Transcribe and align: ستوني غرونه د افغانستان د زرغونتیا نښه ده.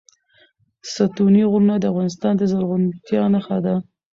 ستوني 0.93 1.43
غرونه 1.51 1.75
د 1.79 1.83
افغانستان 1.91 2.33
د 2.37 2.41
زرغونتیا 2.51 3.23
نښه 3.33 3.57
ده. 3.65 3.75